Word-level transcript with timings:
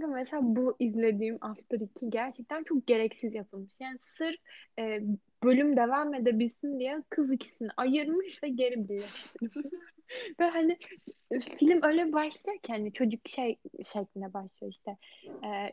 Kanka 0.00 0.14
mesela 0.14 0.42
bu 0.44 0.76
izlediğim 0.78 1.38
After 1.40 1.80
2 1.80 2.10
gerçekten 2.10 2.64
çok 2.64 2.86
gereksiz 2.86 3.34
yapılmış. 3.34 3.72
Yani 3.80 3.98
sırf 4.00 4.36
e, 4.78 5.00
bölüm 5.44 5.76
devam 5.76 6.14
edebilsin 6.14 6.80
diye 6.80 7.02
kız 7.10 7.32
ikisini 7.32 7.68
ayırmış 7.76 8.42
ve 8.42 8.48
geri 8.48 8.88
birleştirmiş. 8.88 9.56
ve 10.40 10.44
hani 10.44 10.78
film 11.58 11.80
öyle 11.82 12.12
başlıyor 12.12 12.58
ki 12.58 12.72
hani 12.72 12.92
çocuk 12.92 13.28
şey 13.28 13.56
şeklinde 13.92 14.32
başlıyor 14.34 14.72
işte. 14.72 14.96
E, 15.24 15.72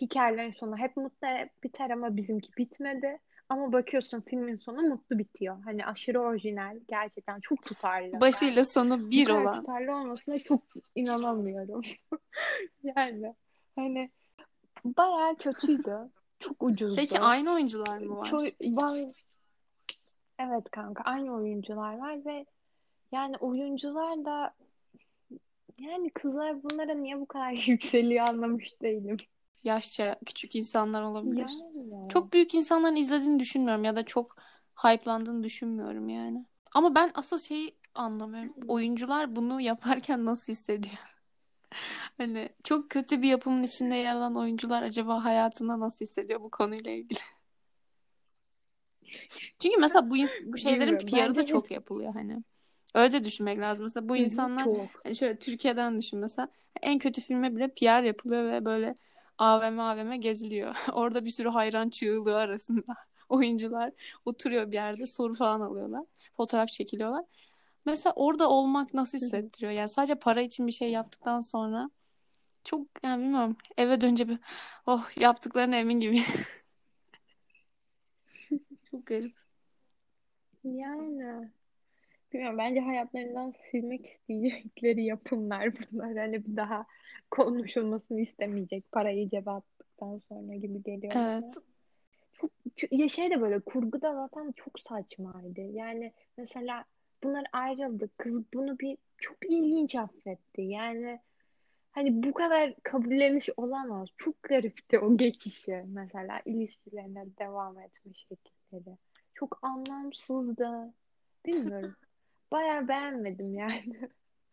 hikayelerin 0.00 0.52
sonu 0.52 0.76
hep 0.76 0.96
mutlu 0.96 1.28
biter 1.62 1.90
ama 1.90 2.16
bizimki 2.16 2.48
bitmedi. 2.58 3.18
Ama 3.50 3.72
bakıyorsun 3.72 4.20
filmin 4.20 4.56
sonu 4.56 4.82
mutlu 4.82 5.18
bitiyor. 5.18 5.56
Hani 5.64 5.86
aşırı 5.86 6.20
orijinal. 6.20 6.78
Gerçekten 6.88 7.40
çok 7.40 7.62
tutarlı. 7.62 8.20
Başıyla 8.20 8.64
sonu 8.64 9.10
bir 9.10 9.28
Bu 9.28 9.32
olan. 9.32 9.60
tutarlı 9.60 9.96
olmasına 9.96 10.38
çok 10.38 10.62
inanamıyorum. 10.94 11.82
Yani 12.82 13.34
hani 13.76 14.10
bayağı 14.84 15.36
kötüydü. 15.36 15.96
Çok 16.38 16.62
ucuzdu. 16.62 16.96
Peki 16.96 17.20
aynı 17.20 17.52
oyuncular 17.54 17.98
mı 17.98 18.16
var? 18.16 18.26
Çok, 18.26 18.42
ben- 18.60 19.14
evet 20.38 20.70
kanka 20.70 21.02
aynı 21.02 21.34
oyuncular 21.34 21.98
var 21.98 22.24
ve 22.24 22.46
yani 23.12 23.36
oyuncular 23.36 24.24
da 24.24 24.54
yani 25.78 26.10
kızlar 26.10 26.62
bunlara 26.62 26.94
niye 26.94 27.20
bu 27.20 27.26
kadar 27.26 27.52
yükseliyor 27.66 28.28
anlamış 28.28 28.82
değilim. 28.82 29.16
Yaşça 29.64 30.16
küçük 30.26 30.56
insanlar 30.56 31.02
olabilir. 31.02 31.46
Yani. 31.74 32.08
Çok 32.08 32.32
büyük 32.32 32.54
insanların 32.54 32.96
izlediğini 32.96 33.40
düşünmüyorum 33.40 33.84
ya 33.84 33.96
da 33.96 34.04
çok 34.04 34.36
hype'landığını 34.74 35.42
düşünmüyorum 35.44 36.08
yani. 36.08 36.46
Ama 36.74 36.94
ben 36.94 37.10
asıl 37.14 37.38
şeyi 37.38 37.76
anlamıyorum. 37.94 38.54
Oyuncular 38.68 39.36
bunu 39.36 39.60
yaparken 39.60 40.24
nasıl 40.24 40.52
hissediyor? 40.52 40.96
Hani 42.16 42.48
çok 42.64 42.90
kötü 42.90 43.22
bir 43.22 43.28
yapımın 43.28 43.62
içinde 43.62 43.94
yer 43.94 44.14
alan 44.16 44.36
oyuncular 44.36 44.82
acaba 44.82 45.24
hayatında 45.24 45.80
nasıl 45.80 46.04
hissediyor 46.04 46.40
bu 46.40 46.50
konuyla 46.50 46.90
ilgili? 46.90 47.18
Çünkü 49.58 49.76
mesela 49.76 50.10
bu 50.10 50.14
bu 50.44 50.56
şeylerin. 50.56 50.98
PR'ı 50.98 51.34
da 51.34 51.46
çok 51.46 51.70
yapılıyor 51.70 52.12
hani. 52.12 52.42
Öyle 52.94 53.12
de 53.12 53.24
düşünmek 53.24 53.58
lazım. 53.58 53.84
Mesela 53.84 54.08
bu 54.08 54.16
insanlar 54.16 54.64
çok. 54.64 55.04
hani 55.04 55.16
şöyle 55.16 55.38
Türkiye'den 55.38 55.98
düşün 55.98 56.18
mesela 56.18 56.48
en 56.82 56.98
kötü 56.98 57.20
filme 57.20 57.56
bile 57.56 57.68
PR 57.68 58.02
yapılıyor 58.02 58.52
ve 58.52 58.64
böyle 58.64 58.94
AVM 59.40 59.78
AVM 59.78 60.16
geziliyor. 60.16 60.76
Orada 60.92 61.24
bir 61.24 61.30
sürü 61.30 61.48
hayran 61.48 61.90
çığlığı 61.90 62.36
arasında 62.36 62.94
oyuncular 63.28 63.92
oturuyor 64.24 64.70
bir 64.70 64.76
yerde 64.76 65.06
soru 65.06 65.34
falan 65.34 65.60
alıyorlar. 65.60 66.04
Fotoğraf 66.36 66.68
çekiliyorlar. 66.68 67.24
Mesela 67.86 68.12
orada 68.16 68.50
olmak 68.50 68.94
nasıl 68.94 69.18
hissettiriyor? 69.18 69.72
Yani 69.72 69.88
sadece 69.88 70.14
para 70.14 70.40
için 70.40 70.66
bir 70.66 70.72
şey 70.72 70.90
yaptıktan 70.90 71.40
sonra 71.40 71.90
çok 72.64 72.86
yani 73.04 73.22
bilmiyorum 73.24 73.56
eve 73.76 74.00
dönünce 74.00 74.28
bir 74.28 74.38
oh 74.86 75.18
yaptıklarına 75.18 75.76
emin 75.76 76.00
gibi. 76.00 76.22
Çok 78.90 79.06
garip. 79.06 79.36
Yani 80.64 81.50
bilmiyorum 82.32 82.58
bence 82.58 82.80
hayatlarından 82.80 83.54
silmek 83.70 84.06
isteyecekleri 84.06 85.04
yapımlar 85.04 85.72
bunlar. 85.92 86.16
Hani 86.16 86.46
bir 86.46 86.56
daha 86.56 86.86
konuşulmasını 87.30 88.20
istemeyecek 88.20 88.92
parayı 88.92 89.30
cebe 89.30 89.50
attıktan 89.50 90.20
sonra 90.28 90.54
gibi 90.54 90.82
geliyor 90.82 91.14
bana. 91.14 91.32
Evet. 91.34 91.54
Çok, 92.32 92.50
ya 92.92 93.08
şey 93.08 93.30
de 93.30 93.40
böyle 93.40 93.60
kurguda 93.60 94.14
zaten 94.14 94.52
çok 94.52 94.80
saçmaydı. 94.80 95.60
Yani 95.60 96.12
mesela 96.36 96.84
bunlar 97.22 97.44
ayrıldı. 97.52 98.10
Kız 98.16 98.42
bunu 98.54 98.78
bir 98.78 98.98
çok 99.18 99.36
ilginç 99.48 99.94
affetti. 99.94 100.62
Yani 100.62 101.20
hani 101.92 102.22
bu 102.22 102.32
kadar 102.32 102.74
kabulleniş 102.82 103.48
olamaz. 103.56 104.08
Çok 104.16 104.42
garipti 104.42 104.98
o 104.98 105.16
geçişi 105.16 105.84
mesela 105.86 106.40
ilişkilerine 106.44 107.26
devam 107.38 107.78
etme 107.78 108.12
şekilleri. 108.14 108.96
Çok 109.34 109.58
anlamsızdı. 109.62 110.94
Bilmiyorum. 111.46 111.96
Bayağı 112.52 112.88
beğenmedim 112.88 113.54
yani. 113.54 114.10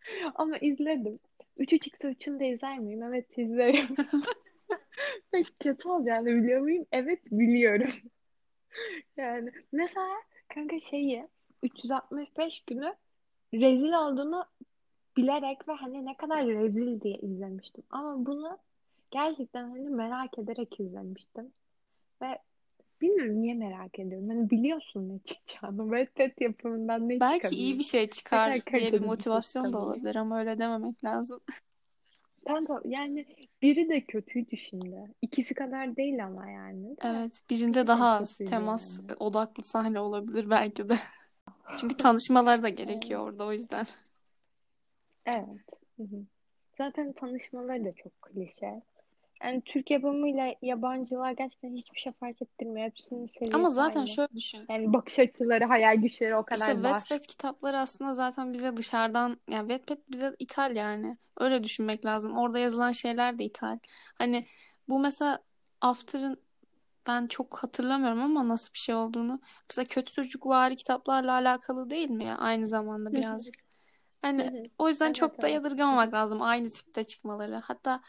Ama 0.35 0.57
izledim. 0.57 1.19
3-3-3'ünü 1.57 2.39
de 2.39 2.47
izler 2.49 2.79
miyim? 2.79 3.03
Evet 3.03 3.37
izlerim. 3.37 3.95
Pek 5.31 5.59
kötü 5.59 5.89
olacağını 5.89 6.25
biliyor 6.27 6.61
muyum? 6.61 6.85
Evet 6.91 7.19
biliyorum. 7.31 7.91
Yani 9.17 9.49
mesela 9.71 10.07
kanka 10.47 10.79
şeyi 10.79 11.27
365 11.63 12.63
günü 12.67 12.95
rezil 13.53 13.93
olduğunu 13.93 14.45
bilerek 15.17 15.67
ve 15.67 15.73
hani 15.73 16.05
ne 16.05 16.17
kadar 16.17 16.47
rezil 16.47 17.01
diye 17.01 17.15
izlemiştim. 17.17 17.83
Ama 17.89 18.25
bunu 18.25 18.57
gerçekten 19.11 19.69
hani 19.69 19.89
merak 19.89 20.39
ederek 20.39 20.79
izlemiştim. 20.79 21.53
Ve 22.21 22.39
bilmiyorum 23.01 23.41
niye 23.41 23.53
merak 23.53 23.99
ediyorum. 23.99 24.29
Hani 24.29 24.49
biliyorsun 24.49 25.09
ne 25.09 25.19
çıkacağını. 25.19 25.91
Red 25.95 26.07
Dead 26.17 26.41
yapımından 26.41 27.09
ne 27.09 27.19
Belki 27.19 27.55
iyi 27.55 27.79
bir 27.79 27.83
çıkabilir? 27.83 27.83
şey 27.83 28.09
çıkar 28.09 28.61
diye 28.73 28.93
bir 28.93 28.99
motivasyon 28.99 29.73
da 29.73 29.77
çıkabilir? 29.77 29.77
olabilir 29.77 30.15
ama 30.15 30.39
öyle 30.39 30.59
dememek 30.59 31.03
lazım. 31.03 31.41
Kanka 32.47 32.81
yani 32.85 33.25
biri 33.61 33.89
de 33.89 34.01
kötüydü 34.01 34.57
şimdi. 34.57 35.13
İkisi 35.21 35.53
kadar 35.53 35.95
değil 35.95 36.25
ama 36.25 36.49
yani. 36.49 36.97
Evet, 37.01 37.41
birinde 37.49 37.87
biri 37.87 37.87
de 37.87 37.87
daha 37.87 38.09
az 38.13 38.39
temas 38.39 38.99
yani. 38.99 39.13
odaklı 39.19 39.63
sahne 39.63 39.99
olabilir 39.99 40.49
belki 40.49 40.89
de. 40.89 40.99
Çünkü 41.75 41.97
tanışmalar 41.97 42.63
da 42.63 42.69
gerekiyor 42.69 43.21
Evet. 43.21 43.21
orada 43.21 43.45
o 43.45 43.53
yüzden. 43.53 43.87
Evet. 45.25 45.69
Hı 45.97 46.03
hı. 46.03 46.25
Zaten 46.77 47.13
tanışmaları 47.13 47.85
da 47.85 47.93
çok 47.93 48.21
klişe. 48.21 48.81
Yani 49.43 49.61
Türk 49.61 49.91
yapımıyla 49.91 50.53
yabancılar 50.61 51.31
gerçekten 51.31 51.75
hiçbir 51.75 51.99
şey 51.99 52.13
fark 52.13 52.41
ettirmiyor. 52.41 52.87
Hepsinin 52.87 53.31
Ama 53.53 53.53
seviyesi 53.53 53.75
zaten 53.75 53.99
aynı. 53.99 54.07
şöyle 54.07 54.35
düşün. 54.35 54.65
Yani 54.69 54.93
bakış 54.93 55.19
açıları, 55.19 55.65
hayal 55.65 55.95
güçleri 55.95 56.35
o 56.35 56.41
İşte 56.41 56.55
kadar 56.55 56.83
var. 56.83 56.99
Wattpad 56.99 57.27
kitapları 57.27 57.79
aslında 57.79 58.13
zaten 58.13 58.53
bize 58.53 58.77
dışarıdan 58.77 59.37
yani 59.49 59.69
Wattpad 59.69 59.97
bize 60.11 60.35
ithal 60.39 60.75
yani. 60.75 61.17
Öyle 61.39 61.63
düşünmek 61.63 62.05
lazım. 62.05 62.37
Orada 62.37 62.59
yazılan 62.59 62.91
şeyler 62.91 63.39
de 63.39 63.43
ithal. 63.43 63.79
Hani 64.17 64.45
bu 64.89 64.99
mesela 64.99 65.39
After'ın 65.81 66.37
ben 67.07 67.27
çok 67.27 67.63
hatırlamıyorum 67.63 68.21
ama 68.21 68.47
nasıl 68.47 68.73
bir 68.73 68.79
şey 68.79 68.95
olduğunu. 68.95 69.39
Mesela 69.69 69.85
kötü 69.85 70.11
çocukvari 70.11 70.75
kitaplarla 70.75 71.33
alakalı 71.33 71.89
değil 71.89 72.09
mi 72.09 72.25
ya 72.25 72.37
aynı 72.37 72.67
zamanda 72.67 73.11
birazcık. 73.11 73.55
Hani 74.21 74.71
o 74.77 74.89
yüzden 74.89 75.05
Evet 75.05 75.15
çok 75.15 75.41
da 75.41 75.47
yadırgamamak 75.47 76.13
lazım 76.13 76.41
aynı 76.41 76.69
tipte 76.69 77.03
çıkmaları. 77.03 77.55
Hatta 77.55 78.01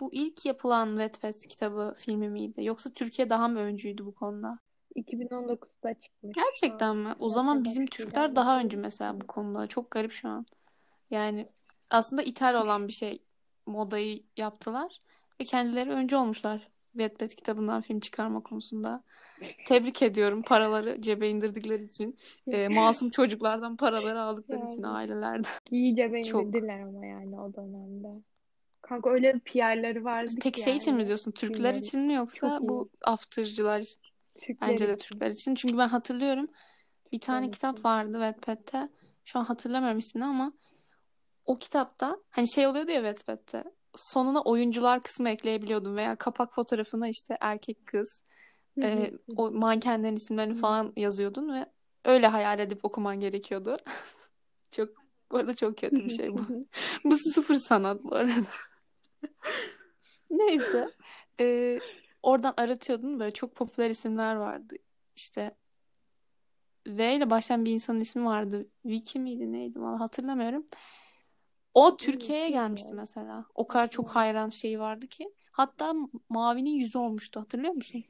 bu 0.00 0.08
ilk 0.12 0.46
yapılan 0.46 0.88
Wattpad 0.88 1.48
kitabı 1.48 1.94
filmi 1.98 2.28
miydi? 2.28 2.64
Yoksa 2.64 2.90
Türkiye 2.90 3.30
daha 3.30 3.48
mı 3.48 3.58
öncüydü 3.58 4.06
bu 4.06 4.14
konuda? 4.14 4.58
2019'da 4.96 5.94
çıkmış. 5.94 6.34
Gerçekten 6.34 6.96
mi? 6.96 7.14
O 7.18 7.28
zaman 7.28 7.64
bizim 7.64 7.86
Türkler 7.86 8.36
daha 8.36 8.56
önce 8.58 8.76
anladım. 8.76 8.80
mesela 8.80 9.20
bu 9.20 9.26
konuda. 9.26 9.66
Çok 9.66 9.90
garip 9.90 10.12
şu 10.12 10.28
an. 10.28 10.46
Yani 11.10 11.48
aslında 11.90 12.22
ithal 12.22 12.62
olan 12.62 12.88
bir 12.88 12.92
şey 12.92 13.22
modayı 13.66 14.22
yaptılar 14.36 14.98
ve 15.40 15.44
kendileri 15.44 15.90
önce 15.90 16.16
olmuşlar 16.16 16.68
Wattpad 16.92 17.28
kitabından 17.28 17.82
film 17.82 18.00
çıkarma 18.00 18.42
konusunda. 18.42 19.02
Tebrik 19.66 20.02
ediyorum 20.02 20.42
paraları 20.42 21.00
cebe 21.02 21.28
indirdikleri 21.28 21.84
için. 21.84 22.18
Ee, 22.50 22.68
masum 22.74 23.10
çocuklardan 23.10 23.76
paraları 23.76 24.22
aldıkları 24.22 24.64
için 24.64 24.82
Yani 24.82 24.94
ailelerden. 24.94 25.44
iyice 25.70 26.12
Çok. 26.22 26.52
beğenildiler 26.52 26.80
ama 26.80 27.06
yani 27.06 27.40
o 27.40 27.54
dönemde. 27.54 28.22
Kanka 28.88 29.10
öyle 29.10 29.34
bir 29.34 29.40
PR'ları 29.40 30.04
vardı 30.04 30.30
Peki 30.42 30.52
ki 30.52 30.62
şey 30.62 30.76
için 30.76 30.94
mi 30.94 31.00
yani. 31.00 31.06
diyorsun? 31.08 31.30
Türkler 31.30 31.56
Bilmiyorum. 31.56 31.78
için 31.80 32.00
mi 32.00 32.12
yoksa 32.14 32.50
Çok 32.50 32.62
iyi. 32.62 32.68
bu 32.68 32.90
after'cılar 33.04 33.80
için? 33.80 34.00
Türkler 34.34 34.70
Bence 34.70 34.88
de. 34.88 34.96
Türkler 34.96 35.30
için. 35.30 35.54
Çünkü 35.54 35.78
ben 35.78 35.88
hatırlıyorum 35.88 36.46
bir 37.12 37.20
Türkler 37.20 37.26
tane 37.26 37.50
kitap 37.50 37.72
için. 37.74 37.84
vardı 37.84 38.12
Wattpad'te. 38.12 38.88
Şu 39.24 39.38
an 39.38 39.44
hatırlamıyorum 39.44 39.98
ismini 39.98 40.24
ama 40.24 40.52
o 41.46 41.58
kitapta 41.58 42.18
hani 42.30 42.48
şey 42.48 42.66
oluyordu 42.66 42.90
ya 42.90 43.00
Wattpad'te. 43.00 43.64
Sonuna 43.96 44.42
oyuncular 44.42 45.02
kısmı 45.02 45.28
ekleyebiliyordun 45.28 45.96
veya 45.96 46.16
kapak 46.16 46.54
fotoğrafına 46.54 47.08
işte 47.08 47.36
erkek 47.40 47.86
kız 47.86 48.22
e, 48.82 49.12
o 49.36 49.50
mankenlerin 49.50 50.16
isimlerini 50.16 50.54
falan 50.54 50.92
yazıyordun 50.96 51.54
ve 51.54 51.66
öyle 52.04 52.26
hayal 52.26 52.58
edip 52.58 52.84
okuman 52.84 53.20
gerekiyordu. 53.20 53.76
Çok 54.70 54.88
bu 55.32 55.36
arada 55.36 55.54
çok 55.56 55.78
kötü 55.78 55.96
bir 56.04 56.10
şey 56.16 56.32
bu. 56.32 56.40
Bu 57.04 57.16
sıfır 57.16 57.54
sanat 57.54 58.04
bu 58.04 58.14
arada. 58.14 58.32
Neyse. 60.30 60.90
e, 61.40 61.78
oradan 62.22 62.54
aratıyordun 62.56 63.20
böyle 63.20 63.30
çok 63.32 63.54
popüler 63.54 63.90
isimler 63.90 64.36
vardı. 64.36 64.74
İşte 65.16 65.56
V 66.86 67.14
ile 67.14 67.30
başlayan 67.30 67.64
bir 67.64 67.72
insanın 67.72 68.00
ismi 68.00 68.24
vardı. 68.24 68.66
Vicky 68.84 69.22
miydi 69.22 69.52
neydi 69.52 69.80
valla 69.80 70.00
hatırlamıyorum. 70.00 70.66
O 71.74 71.96
Türkiye'ye 71.96 72.50
gelmişti 72.50 72.94
mesela. 72.94 73.46
O 73.54 73.66
kadar 73.66 73.90
çok 73.90 74.10
hayran 74.10 74.48
şeyi 74.48 74.80
vardı 74.80 75.06
ki. 75.06 75.34
Hatta 75.50 75.94
Mavi'nin 76.28 76.70
yüzü 76.70 76.98
olmuştu 76.98 77.40
hatırlıyor 77.40 77.72
musun? 77.72 78.04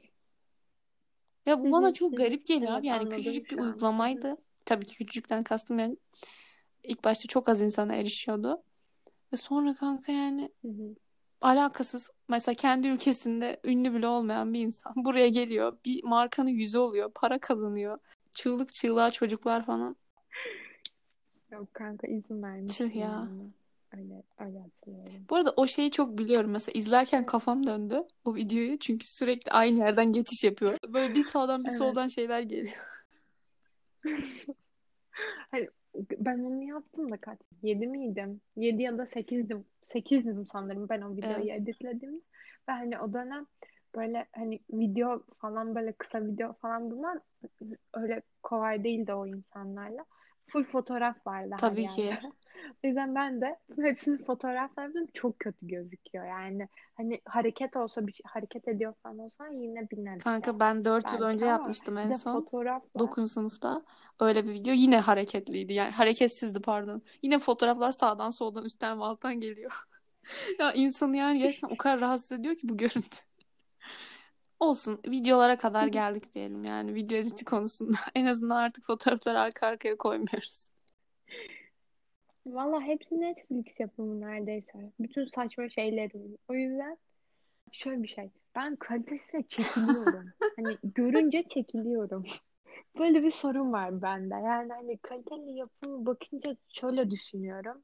Ya 1.45 1.59
bu 1.59 1.71
bana 1.71 1.93
çok 1.93 2.17
garip 2.17 2.47
geliyor 2.47 2.71
abi. 2.71 2.87
Yani 2.87 3.09
küçücük 3.09 3.51
bir 3.51 3.57
uygulamaydı. 3.57 4.37
Tabii 4.65 4.85
ki 4.85 4.95
küçücükten 4.95 5.43
kastım 5.43 5.79
yani 5.79 5.97
ilk 6.83 7.03
başta 7.03 7.27
çok 7.27 7.49
az 7.49 7.61
insana 7.61 7.95
erişiyordu. 7.95 8.63
Ve 9.33 9.37
sonra 9.37 9.75
kanka 9.75 10.11
yani. 10.11 10.51
Alakasız 11.45 12.09
mesela 12.29 12.55
kendi 12.55 12.87
ülkesinde 12.87 13.59
ünlü 13.63 13.93
bile 13.93 14.07
olmayan 14.07 14.53
bir 14.53 14.59
insan 14.59 14.93
buraya 15.05 15.27
geliyor. 15.29 15.77
Bir 15.85 16.03
markanın 16.03 16.49
yüzü 16.49 16.77
oluyor. 16.77 17.11
Para 17.15 17.39
kazanıyor. 17.39 17.97
Çığlık 18.33 18.73
çığlığa 18.73 19.11
çocuklar 19.11 19.65
falan. 19.65 19.95
Yok 21.51 21.73
kanka 21.73 22.07
izin 22.07 22.43
vermiştim 22.43 22.89
Tüh 22.89 22.95
ya. 22.95 23.01
yani. 23.07 23.51
Öyle, 23.97 24.23
öyle 24.39 24.59
hatırlıyorum. 24.59 25.25
Bu 25.29 25.35
arada 25.35 25.53
o 25.57 25.67
şeyi 25.67 25.91
çok 25.91 26.17
biliyorum. 26.17 26.51
Mesela 26.51 26.79
izlerken 26.79 27.25
kafam 27.25 27.67
döndü 27.67 28.03
o 28.25 28.35
videoyu. 28.35 28.79
Çünkü 28.79 29.07
sürekli 29.07 29.51
aynı 29.51 29.77
yerden 29.79 30.11
geçiş 30.11 30.43
yapıyor. 30.43 30.77
Böyle 30.87 31.15
bir 31.15 31.23
sağdan 31.23 31.63
bir 31.63 31.69
Evet. 31.69 31.77
soldan 31.77 32.07
şeyler 32.07 32.39
geliyor. 32.41 32.77
Hani 35.51 35.69
ben 36.17 36.39
onu 36.39 36.63
yaptım 36.63 37.11
da 37.11 37.17
kaç? 37.17 37.39
7 37.63 37.87
miydim? 37.87 38.41
7 38.55 38.83
ya 38.83 38.97
da 38.97 39.05
8'dim. 39.05 39.65
8'dim 39.81 40.45
sanırım 40.45 40.89
ben 40.89 41.01
o 41.01 41.15
videoyu 41.15 41.49
Evet. 41.49 41.61
editlediğimde. 41.61 42.21
Ve 42.69 42.73
hani 42.73 42.99
o 42.99 43.13
dönem 43.13 43.45
böyle 43.95 44.25
hani 44.35 44.59
video 44.69 45.23
falan 45.37 45.75
böyle 45.75 45.93
kısa 45.93 46.25
video 46.25 46.53
falan 46.53 46.91
bulman 46.91 47.21
öyle 47.93 48.21
kolay 48.43 48.83
değildi 48.83 49.13
o 49.13 49.27
insanlarla. 49.27 50.05
Full 50.47 50.63
fotoğraf 50.63 51.27
vardı 51.27 51.49
her 51.51 51.57
Tabii 51.57 51.85
ki. 51.87 52.01
yerde. 52.01 52.31
O 52.83 52.87
yüzden 52.87 53.15
ben 53.15 53.41
de 53.41 53.59
hepsini 53.81 54.23
fotoğrafladım 54.25 55.07
çok 55.13 55.39
kötü 55.39 55.67
gözüküyor 55.67 56.25
yani. 56.25 56.67
Hani 56.97 57.21
hareket 57.25 57.75
olsa 57.75 58.07
bir 58.07 58.13
şey, 58.13 58.23
hareket 58.25 58.67
ediyor 58.67 58.93
falan 59.03 59.19
olsa 59.19 59.47
yine 59.47 59.89
bineriz 59.89 60.23
Kanka 60.23 60.59
ben 60.59 60.85
4 60.85 61.13
yıl 61.13 61.21
önce 61.21 61.45
yapmıştım 61.45 61.97
en 61.97 62.11
son. 62.11 62.33
fotoğrafla 62.33 62.99
9. 62.99 63.31
sınıfta 63.31 63.81
öyle 64.19 64.45
bir 64.45 64.53
video. 64.53 64.73
Yine 64.73 64.99
hareketliydi. 64.99 65.73
Yani 65.73 65.91
hareketsizdi 65.91 66.61
pardon. 66.61 67.01
Yine 67.21 67.39
fotoğraflar 67.39 67.91
sağdan 67.91 68.29
soldan 68.29 68.65
üstten 68.65 68.99
ve 68.99 69.03
alttan 69.03 69.39
geliyor. 69.41 69.71
Ya 70.59 70.73
insanı 70.73 71.17
yani 71.17 71.39
gerçekten 71.39 71.69
o 71.69 71.77
kadar 71.77 72.01
rahatsız 72.01 72.31
ediyor 72.31 72.55
ki 72.55 72.69
bu 72.69 72.77
görüntü. 72.77 73.17
Olsun. 74.59 74.99
Videolara 75.07 75.57
kadar 75.57 75.87
geldik 75.87 76.33
diyelim 76.33 76.63
yani 76.63 76.95
video 76.95 77.17
editi 77.17 77.45
konusunda. 77.45 77.97
En 78.15 78.25
azından 78.25 78.55
artık 78.55 78.85
fotoğrafları 78.85 79.39
arka 79.39 79.67
arkaya 79.67 79.97
koymuyoruz. 79.97 80.69
Valla 82.45 82.81
hepsi 82.81 83.21
Netflix 83.21 83.79
yapımı 83.79 84.21
neredeyse. 84.21 84.91
Bütün 84.99 85.25
saçma 85.25 85.69
şeyleri. 85.69 86.37
O 86.47 86.53
yüzden 86.53 86.97
şöyle 87.71 88.03
bir 88.03 88.07
şey. 88.07 88.31
Ben 88.55 88.75
kalitesine 88.75 89.43
çekiliyorum. 89.43 90.33
Hani 90.55 90.77
görünce 90.83 91.43
çekiliyorum. 91.43 92.25
Böyle 92.99 93.23
bir 93.23 93.31
sorun 93.31 93.71
var 93.73 94.01
bende. 94.01 94.35
Yani 94.35 94.73
hani 94.73 94.97
kaliteli 94.97 95.51
yapımı 95.51 96.05
bakınca 96.05 96.55
şöyle 96.69 97.11
düşünüyorum. 97.11 97.83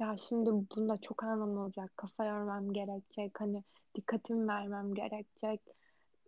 Ya 0.00 0.16
şimdi 0.28 0.50
bunda 0.50 0.98
çok 0.98 1.24
anlamlı 1.24 1.60
olacak. 1.60 1.92
Kafa 1.96 2.24
yormam 2.24 2.72
gerekecek. 2.72 3.40
Hani 3.40 3.62
dikkatimi 3.94 4.48
vermem 4.48 4.94
gerekecek. 4.94 5.60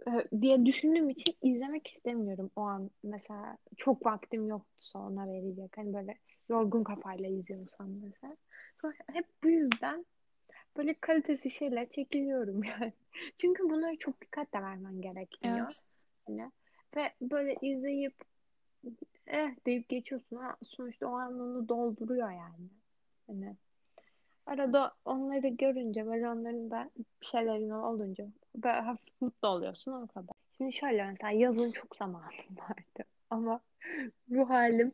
Ee, 0.06 0.40
diye 0.40 0.66
düşündüğüm 0.66 1.10
için 1.10 1.34
izlemek 1.42 1.86
istemiyorum 1.86 2.50
o 2.56 2.60
an. 2.60 2.90
Mesela 3.02 3.58
çok 3.76 4.06
vaktim 4.06 4.48
yoksa 4.48 4.98
ona 4.98 5.28
verecek. 5.28 5.78
Hani 5.78 5.94
böyle 5.94 6.18
yorgun 6.48 6.84
kafayla 6.84 7.28
izliyorsam 7.28 7.88
mesela. 8.02 8.36
Sonra 8.80 8.94
hep 9.12 9.26
bu 9.44 9.50
yüzden 9.50 10.06
böyle 10.76 10.94
kalitesi 10.94 11.50
şeyler 11.50 11.88
çekiliyorum 11.90 12.64
yani. 12.64 12.92
Çünkü 13.38 13.62
bunlara 13.62 13.96
çok 13.96 14.20
dikkat 14.20 14.54
de 14.54 14.62
vermen 14.62 15.00
gerekmiyor. 15.00 15.66
Evet. 15.66 15.82
Hani. 16.26 16.50
Ve 16.96 17.12
böyle 17.20 17.56
izleyip 17.62 18.14
eh 19.26 19.50
deyip 19.66 19.88
geçiyorsun 19.88 20.36
ama 20.36 20.56
sonuçta 20.62 21.06
o 21.06 21.12
an 21.12 21.40
onu 21.40 21.68
dolduruyor 21.68 22.30
yani. 22.30 22.68
Hani 23.26 23.56
arada 24.48 24.92
onları 25.04 25.48
görünce 25.48 26.06
böyle 26.06 26.28
onların 26.28 26.70
da 26.70 26.90
bir 27.20 27.26
şeylerin 27.26 27.70
olunca 27.70 28.26
böyle 28.54 28.80
hafif 28.80 29.20
mutlu 29.20 29.48
oluyorsun 29.48 29.92
o 29.92 30.06
kadar. 30.06 30.34
Şimdi 30.56 30.72
şöyle 30.72 31.04
mesela 31.04 31.30
yazın 31.30 31.70
çok 31.70 31.96
zamanım 31.96 32.56
vardı 32.58 33.08
ama 33.30 33.60
bu 34.28 34.50
halim 34.50 34.92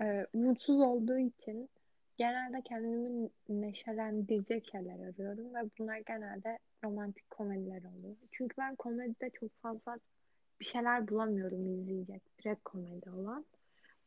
e, 0.00 0.26
mutsuz 0.34 0.80
olduğu 0.80 1.18
için 1.18 1.68
genelde 2.16 2.62
kendimi 2.62 3.30
neşelendirecek 3.48 4.68
şeyler 4.72 4.94
arıyorum 5.08 5.54
ve 5.54 5.70
bunlar 5.78 5.96
genelde 5.96 6.58
romantik 6.84 7.30
komediler 7.30 7.82
oluyor. 7.84 8.16
Çünkü 8.32 8.56
ben 8.58 8.74
komedide 8.76 9.30
çok 9.30 9.50
fazla 9.62 9.98
bir 10.60 10.64
şeyler 10.64 11.08
bulamıyorum 11.08 11.66
izleyecek 11.66 12.22
direkt 12.38 12.64
komedi 12.64 13.10
olan 13.10 13.44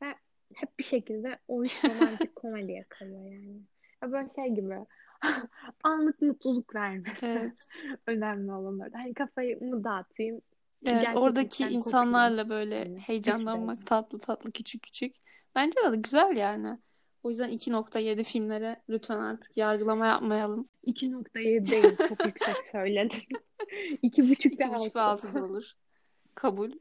ve 0.02 0.16
hep 0.54 0.80
bir 0.80 0.84
şekilde 0.84 1.40
o 1.48 1.64
iş 1.64 1.84
romantik 1.86 2.36
komediye 2.36 2.86
kayıyor 2.90 3.26
yani. 3.26 3.62
Böyle 4.12 4.30
şey 4.36 4.50
gibi 4.56 4.76
anlık 5.84 6.22
mutluluk 6.22 6.76
vermesi 6.76 7.26
Evet. 7.26 7.58
önemli 8.08 8.52
olan 8.52 8.80
orada. 8.80 8.98
Hani 8.98 9.14
kafayı 9.14 9.60
mı 9.64 9.84
dağıtayım 9.84 10.42
Evet, 10.86 11.08
oradaki 11.16 11.46
içten 11.48 11.66
kokayım. 11.66 11.76
insanlarla 11.76 12.50
böyle 12.50 12.80
Hani 12.84 13.00
heyecanlanmak 13.00 13.70
düşlerim. 13.76 13.86
tatlı 13.86 14.20
tatlı 14.20 14.52
küçük 14.52 14.84
küçük. 14.84 15.16
Bence 15.56 15.76
de 15.92 15.96
güzel 15.96 16.36
yani. 16.38 16.78
O 17.24 17.30
yüzden 17.30 17.50
2.7 17.50 18.24
filmlere 18.24 18.82
lütfen 18.90 19.18
artık 19.20 19.58
yargılama 19.58 20.08
yapmayalım. 20.08 20.70
2.7 20.88 21.72
değil 21.72 21.98
çok 22.10 22.26
yüksek 22.26 22.56
söyledin. 22.72 23.20
2.5 24.04 24.30
ve 24.30 24.34
2.5 24.34 24.96
ve 24.96 25.02
6. 25.02 25.02
6 25.02 25.34
da 25.34 25.46
olur. 25.46 25.72
Kabul. 26.36 26.72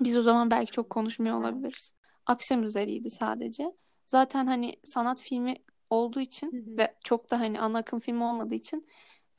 Biz 0.00 0.16
o 0.16 0.22
zaman 0.22 0.50
belki 0.50 0.72
çok 0.72 0.90
konuşmuyor 0.90 1.36
olabiliriz. 1.36 1.94
Akşam 2.26 2.62
üzeriydi 2.62 3.10
sadece. 3.10 3.72
Zaten 4.06 4.46
hani 4.46 4.74
sanat 4.84 5.22
filmi 5.22 5.54
olduğu 5.90 6.20
Hı 6.50 6.56
için 6.56 6.56
hı. 6.56 6.70
ve 6.78 6.96
çok 7.04 7.30
da 7.30 7.40
hani 7.40 7.60
ana 7.60 7.78
akım 7.78 8.00
filmi 8.00 8.24
olmadığı 8.24 8.54
için 8.54 8.88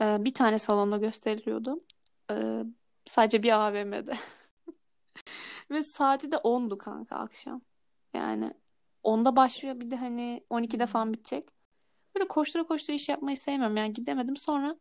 e, 0.02 0.26
bir 0.26 0.34
tane 0.34 0.60
salonda 0.60 0.98
gösteriliyordu. 0.98 1.84
E, 2.32 2.64
sadece 3.06 3.44
bir 3.44 3.52
AVM'de. 3.52 4.14
Ve 5.72 5.84
saati 5.84 6.32
de 6.32 6.38
10'du 6.38 6.78
kanka 6.78 7.16
akşam. 7.16 7.62
Yani 8.14 8.54
10'da 9.04 9.36
başlıyor 9.36 9.80
bir 9.80 9.92
de 9.92 9.96
hani 9.96 10.44
12'de 10.50 10.86
Hmm. 10.86 10.88
falan 10.88 11.14
bitecek. 11.14 11.50
Böyle 12.16 12.28
koştura 12.28 12.64
koştura 12.64 12.96
iş 12.96 13.10
yapmayı 13.10 13.38
sevmiyorum. 13.38 13.78
Yani 13.78 13.94
gidemedim. 13.94 14.38
Sonra 14.38 14.78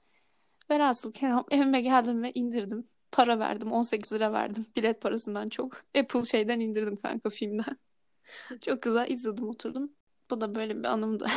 velhasıl 0.71 1.13
evime 1.53 1.83
geldim 1.83 2.23
ve 2.25 2.33
indirdim. 2.33 2.87
Para 3.13 3.39
verdim. 3.39 3.73
18 3.73 4.13
lira 4.13 4.33
verdim. 4.33 4.67
Bilet 4.77 5.03
parasından 5.03 5.49
çok. 5.49 5.85
Apple 5.99 6.23
şeyden 6.23 6.61
indirdim 6.61 6.97
kanka 6.97 7.31
filmden. 7.31 7.79
Çok 8.61 8.83
güzel 8.83 9.11
izledim 9.11 9.49
oturdum. 9.49 9.96
Bu 10.31 10.41
da 10.41 10.55
böyle 10.55 10.79
bir 10.79 10.85
anımdı. 10.85 11.27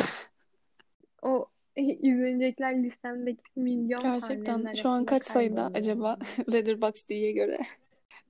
O 1.22 1.50
izlenecekler 1.76 2.84
listemdeki 2.84 3.42
milyon 3.56 4.02
Gerçekten 4.02 4.74
şu 4.74 4.90
an 4.90 5.06
kaç 5.06 5.26
sayıda 5.26 5.72
acaba 5.74 6.08
yani. 6.38 6.54
Letterboxd'ye 6.54 7.32
göre? 7.32 7.60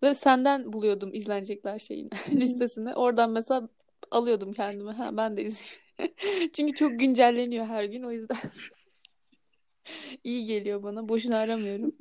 Ve 0.04 0.16
senden 0.16 0.74
buluyordum 0.74 1.10
izlenecekler 1.14 1.80
şeyini 1.80 2.10
listesini. 2.32 2.96
Oradan 2.96 3.32
mesela 3.32 3.70
alıyordum 4.12 4.54
kendime. 4.54 4.92
Ha 4.92 5.18
ben 5.18 5.38
de 5.38 5.44
izleyeyim. 5.44 6.16
Çünkü 6.54 6.74
çok 6.74 7.00
güncelleniyor 7.00 7.66
her 7.66 7.84
gün 7.84 8.04
o 8.04 8.12
yüzden 8.12 8.38
iyi 10.24 10.46
geliyor 10.46 10.84
bana. 10.84 11.10
Boşuna 11.10 11.38
aramıyorum. 11.38 11.96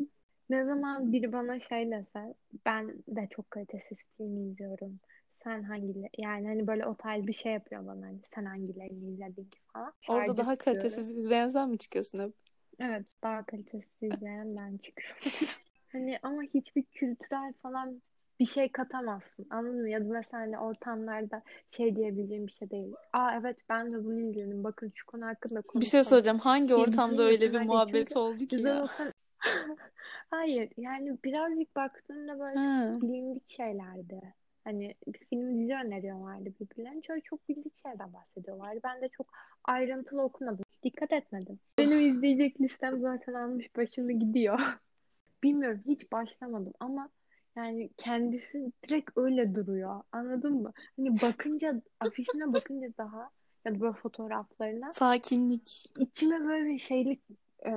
Ne 0.50 0.64
zaman 0.64 1.12
biri 1.12 1.32
bana 1.32 1.60
şey 1.60 1.90
dese 1.90 2.34
ben 2.66 2.94
de 3.08 3.28
çok 3.30 3.50
kalitesiz 3.50 3.98
film 4.16 4.50
izliyorum. 4.50 5.00
Sen 5.48 5.62
hangileri 5.62 6.10
yani 6.18 6.46
hani 6.46 6.66
böyle 6.66 6.86
o 6.86 6.94
tarz 6.94 7.26
bir 7.26 7.32
şey 7.32 7.52
yapıyor 7.52 7.86
bana 7.86 8.06
hani 8.06 8.18
sen 8.34 8.44
hangilerini 8.44 9.10
izledin 9.12 9.44
ki 9.44 9.58
falan. 9.72 9.92
Orada 10.08 10.36
daha 10.36 10.56
tutuyorum. 10.56 10.58
kalitesiz 10.58 11.10
izleyen 11.18 11.48
sen 11.48 11.68
mi 11.70 11.78
çıkıyorsun 11.78 12.18
hep? 12.18 12.32
Evet 12.80 13.06
daha 13.22 13.46
kalitesiz 13.46 14.02
izleyen 14.02 14.56
ben 14.56 14.76
çıkıyorum. 14.76 15.16
Hani 15.92 16.18
ama 16.22 16.42
hiçbir 16.42 16.82
kültürel 16.82 17.52
falan 17.62 18.02
bir 18.40 18.46
şey 18.46 18.72
katamazsın. 18.72 19.46
Anladın 19.50 19.80
mı? 19.80 19.90
Ya 19.90 20.00
da 20.00 20.04
mesela 20.04 20.42
hani 20.42 20.58
ortamlarda 20.58 21.42
şey 21.70 21.96
diyebileceğim 21.96 22.46
bir 22.46 22.52
şey 22.52 22.70
değil. 22.70 22.94
Aa 23.12 23.34
evet 23.40 23.58
ben 23.68 23.92
de 23.92 24.04
bunu 24.04 24.20
izledim. 24.20 24.64
Bakın 24.64 24.92
şu 24.94 25.06
konu 25.06 25.26
hakkında 25.26 25.58
Bir 25.58 25.62
şey 25.62 25.68
konuşalım 25.68 26.04
söyleyeceğim. 26.04 26.38
Hangi 26.38 26.74
ortamda 26.74 27.22
öyle 27.22 27.48
bir 27.48 27.54
değil. 27.54 27.66
muhabbet 27.66 28.16
oldu 28.16 28.46
ki 28.46 28.62
ya? 28.62 28.86
hayır 30.30 30.70
yani 30.76 31.18
birazcık 31.24 31.76
baktığında 31.76 32.38
böyle 32.38 32.58
Ha. 32.58 32.98
bilindik 33.02 33.50
şeylerdi. 33.50 34.34
Hani 34.68 34.94
bir 35.06 35.18
film 35.18 35.58
dizi 35.58 35.74
öneriyorlardı 35.74 36.52
birbirlerine. 36.60 37.02
Şöyle 37.02 37.20
çok 37.20 37.48
bilindik 37.48 37.82
şeylerden 37.82 38.12
bahsediyorlardı. 38.12 38.80
Ben 38.84 39.00
de 39.00 39.08
çok 39.08 39.26
ayrıntılı 39.64 40.22
okumadım. 40.22 40.64
Hiç 40.72 40.82
dikkat 40.84 41.12
etmedim. 41.12 41.58
Benim 41.78 42.00
izleyecek 42.00 42.60
listem 42.60 43.00
zaten 43.00 43.34
almış 43.34 43.76
başını 43.76 44.12
gidiyor. 44.12 44.60
Bilmiyorum 45.42 45.80
hiç 45.86 46.12
başlamadım 46.12 46.72
ama 46.80 47.08
yani 47.56 47.90
kendisi 47.96 48.72
direkt 48.84 49.10
öyle 49.16 49.54
duruyor. 49.54 50.02
Anladın 50.12 50.62
mı? 50.62 50.72
Hani 50.96 51.10
bakınca 51.22 51.82
afişine 52.00 52.52
bakınca 52.52 52.88
daha 52.98 53.30
ya 53.64 53.74
da 53.74 53.80
böyle 53.80 53.92
fotoğraflarına 53.92 54.94
Sakinlik. 54.94 55.90
içime 55.98 56.44
böyle 56.44 56.68
bir 56.68 56.78
şeylik 56.78 57.20
e, 57.66 57.70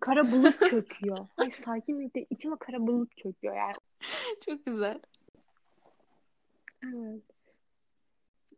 kara 0.00 0.32
bulut 0.32 0.70
çöküyor. 0.70 1.18
Hayır 1.36 1.52
sakinlikte 1.52 2.26
içime 2.30 2.56
kara 2.56 2.86
bulut 2.86 3.16
çöküyor 3.16 3.56
yani. 3.56 3.74
Çok 4.46 4.66
güzel. 4.66 5.00
Evet. 6.84 7.22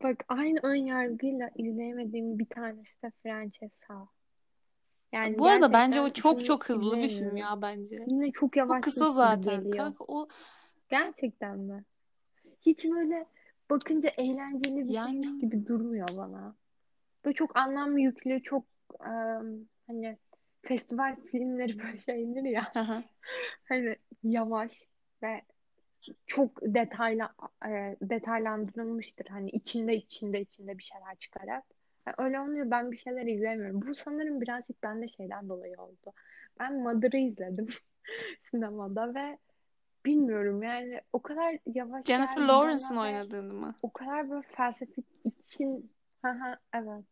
Bak 0.03 0.25
aynı 0.29 0.59
ön 0.63 0.75
yargıyla 0.75 1.51
izleyemediğim 1.57 2.39
bir 2.39 2.47
tanesi 2.47 3.03
de 3.03 3.13
Francesca. 3.23 4.09
Yani 5.13 5.39
Bu 5.39 5.47
arada 5.47 5.73
bence 5.73 6.01
o 6.01 6.11
çok 6.13 6.45
çok 6.45 6.69
hızlı 6.69 6.97
bir 6.97 7.09
film 7.09 7.37
ya 7.37 7.63
bence. 7.63 7.97
Yine 8.07 8.27
çok 8.27 8.35
Çok 8.35 8.57
yavaş 8.57 8.85
kısa 8.85 9.05
gibi 9.05 9.15
zaten. 9.15 9.57
geliyor. 9.57 9.77
Kanka 9.77 10.05
o 10.09 10.29
Gerçekten 10.89 11.59
mi? 11.59 11.85
Hiç 12.61 12.85
böyle 12.85 13.27
bakınca 13.71 14.11
eğlenceli 14.19 14.89
bir 14.89 14.95
yani 14.95 15.23
şeymiş 15.23 15.41
gibi 15.41 15.67
durmuyor 15.67 16.09
bana. 16.17 16.55
Böyle 17.25 17.35
çok 17.35 17.57
anlam 17.57 17.99
yüklü, 17.99 18.43
çok 18.43 18.65
em, 19.01 19.69
hani 19.87 20.19
festival 20.63 21.17
filmleri 21.17 21.79
böyle 21.79 21.99
şeydir 22.01 22.43
ya. 22.43 22.73
Hani 23.69 23.97
yavaş 24.23 24.83
ve 25.23 25.43
çok 26.27 26.63
detaylı 26.63 27.29
e, 27.67 27.97
detaylandırılmıştır. 28.03 29.27
Hani 29.27 29.51
içinde 29.51 29.97
içinde 29.97 30.41
içinde 30.41 30.79
bir 30.79 30.83
şeyler 30.83 31.17
çıkarak. 31.17 31.65
Yani 32.07 32.15
öyle 32.19 32.41
olmuyor. 32.41 32.71
Ben 32.71 32.93
bir 32.93 32.99
şeyler 32.99 33.27
izlemiyorum. 33.27 33.83
Bu 33.83 33.95
sanırım 33.95 34.41
birazcık 34.41 34.83
bende 34.83 35.09
şeyden 35.09 35.49
dolayı 35.49 35.77
oldu. 35.79 36.13
Ben 36.61 36.75
Mother'ı 36.83 37.17
izledim 37.17 37.69
sinemada 38.51 39.15
ve 39.15 39.39
bilmiyorum 40.05 40.63
yani 40.63 41.01
o 41.13 41.23
kadar 41.23 41.59
yavaş 41.67 42.05
Jennifer 42.05 42.43
Lawrence'ın 42.43 42.97
oynadığını 42.97 43.55
mı? 43.55 43.75
o 43.83 43.93
kadar 43.93 44.31
böyle 44.31 44.43
felsefik 44.43 45.07
için 45.25 45.93
evet. 46.75 47.05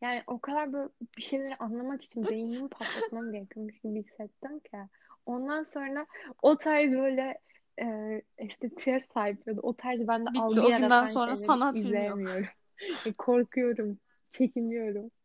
Yani 0.00 0.22
o 0.26 0.38
kadar 0.38 0.72
böyle 0.72 0.88
bir 1.16 1.22
şeyleri 1.22 1.56
anlamak 1.56 2.02
için 2.02 2.26
beynimi 2.26 2.68
patlatmam 2.68 3.32
gerekiyormuş 3.32 3.80
gibi 3.80 4.02
hissettim 4.02 4.58
ki. 4.60 4.76
Ondan 5.26 5.62
sonra 5.62 6.06
o 6.42 6.56
tarz 6.56 6.92
böyle 6.92 7.38
e, 7.80 8.22
estetiğe 8.38 9.00
sahip 9.14 9.46
ya 9.46 9.56
da 9.56 9.60
o 9.60 9.76
tarz 9.76 10.08
bende 10.08 10.30
Bitti. 10.30 10.42
algı 10.42 10.62
O 10.62 10.76
günden 10.76 11.04
sonra 11.04 11.36
sanat 11.36 11.74
filmi 11.74 12.06
yok. 12.06 12.18
Korkuyorum, 13.18 13.98
çekiniyorum. 14.30 15.10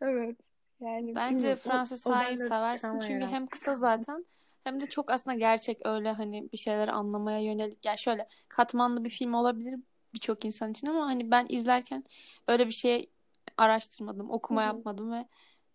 Evet. 0.00 0.36
Yani 0.80 1.14
Bence 1.14 1.56
o 1.64 2.10
Ha'yı 2.10 2.36
seversin 2.36 3.00
çünkü 3.00 3.26
hem 3.26 3.46
kısa 3.46 3.74
zaten 3.74 4.24
hem 4.64 4.80
de 4.80 4.86
çok 4.86 5.10
aslında 5.10 5.36
gerçek 5.36 5.86
öyle 5.86 6.12
hani 6.12 6.52
bir 6.52 6.56
şeyler 6.56 6.88
anlamaya 6.88 7.38
yönelik 7.38 7.84
ya 7.84 7.96
şöyle 7.96 8.28
katmanlı 8.48 9.04
bir 9.04 9.10
film 9.10 9.34
olabilir 9.34 9.78
birçok 10.14 10.44
insan 10.44 10.70
için 10.70 10.86
ama 10.86 11.06
hani 11.06 11.30
ben 11.30 11.46
izlerken 11.48 12.04
öyle 12.48 12.66
bir 12.66 12.72
şey 12.72 13.10
araştırmadım, 13.56 14.30
okuma 14.30 14.62
hı, 14.62 14.66
yapmadım 14.66 15.12
ve 15.12 15.26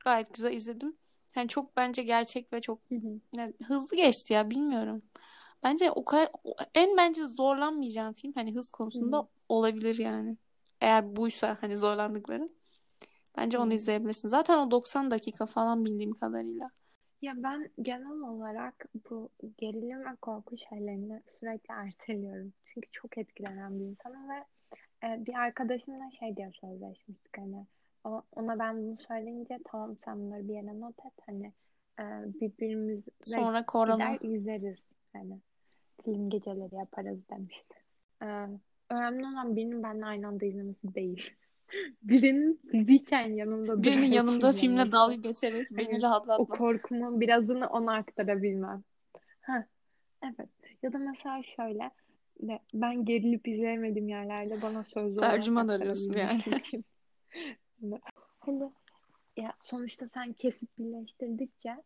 gayet 0.04 0.34
güzel 0.34 0.54
izledim. 0.54 0.98
Yani 1.36 1.48
çok 1.48 1.78
bence 1.78 2.04
gerçek 2.04 2.54
ve 2.54 2.62
çok 2.62 2.80
ne, 3.36 3.54
hızlı 3.68 3.98
geçti 3.98 4.34
ya 4.34 4.50
bilmiyorum. 4.50 5.02
Bence 5.64 5.92
o 5.92 6.06
kadar 6.06 6.30
en 6.76 6.98
bence 6.98 7.28
zorlanmayacağım 7.28 8.14
film 8.14 8.34
hani 8.36 8.56
hız 8.56 8.72
hı 8.94 9.00
hı, 9.00 9.02
konusunda 9.02 9.28
olabilir 9.50 9.98
yani. 9.98 10.38
Eğer 10.82 11.16
buysa 11.16 11.58
hani 11.62 11.78
zorlandıkları. 11.78 12.50
Bence 13.38 13.58
onu 13.58 13.70
hı. 13.70 13.74
izleyebilirsin. 13.74 14.28
Zaten 14.28 14.58
o 14.58 14.72
90 14.72 15.12
dakika 15.12 15.46
falan 15.46 15.86
bildiğim 15.86 16.14
kadarıyla. 16.14 16.72
Ya 17.22 17.34
ben 17.38 17.70
genel 17.82 18.20
olarak 18.22 18.86
bu 19.10 19.30
gerilim 19.58 20.00
ve 20.06 20.16
korku 20.22 20.58
şeylerini 20.58 21.22
sürekli 21.40 21.74
erteliyorum. 21.74 22.54
Çünkü 22.66 22.90
çok 22.92 23.18
etkilenen 23.18 23.80
bir 23.80 23.86
insanım 23.86 24.30
ve 24.30 24.46
e, 25.04 25.26
bir 25.26 25.34
arkadaşımla 25.34 26.12
şey 26.20 26.38
diye 26.38 26.52
sözleşmiştik 26.62 27.38
hani 27.38 27.66
o, 28.04 28.22
ona 28.36 28.60
ben 28.60 28.78
bunu 28.78 28.98
söyleyince 29.08 29.60
tamam 29.66 29.98
sen 30.06 30.20
bunları 30.20 30.48
bir 30.48 30.54
yere 30.54 30.80
not 30.80 30.96
et 31.06 31.14
hani 31.26 31.54
e, 32.00 32.04
birbirimizle 32.42 33.04
Sonra 33.24 33.60
gider 33.60 33.68
korona. 33.68 34.18
izleriz 34.22 34.90
hani 35.14 35.40
film 36.06 36.30
geceleri 36.30 36.76
yaparız 36.76 37.20
demişti. 37.30 37.76
E, 38.22 38.26
önemli 38.90 39.26
olan 39.26 39.56
birinin 39.56 39.84
benimle 39.84 40.06
aynı 40.06 40.28
anda 40.28 40.46
izlemesi 40.46 40.96
değil. 40.96 41.30
Birinin 42.04 42.62
fiziken 42.72 43.28
yanımda 43.28 43.84
Birinin 43.84 44.12
yanımda 44.12 44.54
filmle 44.54 44.92
dalga 44.92 45.14
izlemesi. 45.14 45.22
geçerek 45.30 45.68
beni 45.72 45.98
o 45.98 46.02
rahatlatması. 46.02 46.58
korkumun 46.64 47.22
birazını 47.22 47.68
ona 47.68 47.96
aktarabilmem. 47.96 48.84
Ha, 49.42 49.66
evet. 50.24 50.50
Ya 50.84 50.94
da 50.94 50.98
mesela 50.98 51.42
şöyle 51.56 51.92
de, 52.40 52.60
ben 52.74 53.06
gerilip 53.06 53.48
izleyemediğim 53.48 54.10
yerlerde 54.10 54.62
bana 54.62 54.84
sözlü 54.84 55.18
olarak 55.20 55.32
Tercüman 55.32 55.68
arıyorsun 55.68 56.14
yani. 56.14 56.42
için. 56.60 56.86
Hani 57.82 58.72
ya 59.38 59.54
sonuçta 59.60 60.08
sen 60.14 60.34
kesip 60.34 60.70
birleştirdikçe 60.78 61.84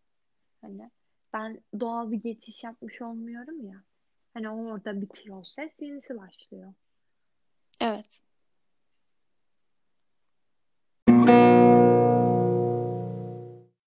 hani 0.61 0.91
ben 1.33 1.61
doğal 1.79 2.11
bir 2.11 2.17
geçiş 2.17 2.63
yapmış 2.63 3.01
olmuyorum 3.01 3.65
ya. 3.65 3.83
Hani 4.37 4.49
orada 4.49 5.01
bitiyor 5.01 5.45
ses 5.55 5.71
yenisi 5.79 6.17
başlıyor. 6.17 6.73
Evet. 7.79 8.21